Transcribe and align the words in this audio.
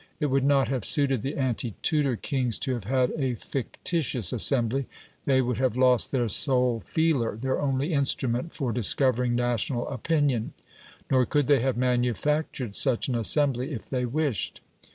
It 0.19 0.31
would 0.31 0.43
not 0.43 0.67
have 0.69 0.83
suited 0.83 1.21
the 1.21 1.35
ante 1.37 1.75
Tudor 1.83 2.15
kings 2.15 2.57
to 2.57 2.73
have 2.73 2.85
had 2.85 3.11
a 3.19 3.35
fictitious 3.35 4.33
assembly; 4.33 4.87
they 5.25 5.43
would 5.43 5.59
have 5.59 5.77
lost 5.77 6.09
their 6.09 6.27
sole 6.27 6.81
FEELER, 6.87 7.37
their 7.37 7.61
only 7.61 7.93
instrument 7.93 8.51
for 8.51 8.71
discovering 8.71 9.35
national 9.35 9.87
opinion. 9.89 10.53
Nor 11.11 11.27
could 11.27 11.45
they 11.45 11.59
have 11.59 11.77
manufactured 11.77 12.75
such 12.75 13.09
an 13.09 13.13
assembly 13.15 13.73
if 13.73 13.87
they 13.91 14.05
wished. 14.05 14.61